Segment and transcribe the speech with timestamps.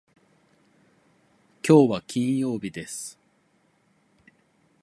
[1.61, 3.19] きょうは金曜日です。